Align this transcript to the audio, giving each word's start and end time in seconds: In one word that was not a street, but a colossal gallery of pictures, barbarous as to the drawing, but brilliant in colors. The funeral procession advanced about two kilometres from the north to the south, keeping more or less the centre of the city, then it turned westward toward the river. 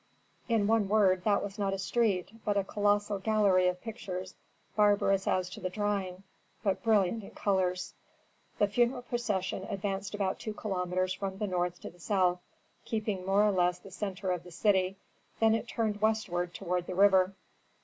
In 0.49 0.65
one 0.65 0.89
word 0.89 1.25
that 1.25 1.43
was 1.43 1.59
not 1.59 1.75
a 1.75 1.77
street, 1.77 2.31
but 2.43 2.57
a 2.57 2.63
colossal 2.63 3.19
gallery 3.19 3.67
of 3.67 3.83
pictures, 3.83 4.33
barbarous 4.75 5.27
as 5.27 5.47
to 5.51 5.59
the 5.59 5.69
drawing, 5.69 6.23
but 6.63 6.81
brilliant 6.81 7.23
in 7.23 7.29
colors. 7.35 7.93
The 8.57 8.65
funeral 8.67 9.03
procession 9.03 9.63
advanced 9.65 10.15
about 10.15 10.39
two 10.39 10.55
kilometres 10.55 11.13
from 11.13 11.37
the 11.37 11.45
north 11.45 11.79
to 11.81 11.91
the 11.91 11.99
south, 11.99 12.39
keeping 12.83 13.27
more 13.27 13.43
or 13.45 13.51
less 13.51 13.77
the 13.77 13.91
centre 13.91 14.31
of 14.31 14.41
the 14.43 14.49
city, 14.51 14.97
then 15.39 15.53
it 15.53 15.67
turned 15.67 16.01
westward 16.01 16.55
toward 16.55 16.87
the 16.87 16.95
river. 16.95 17.35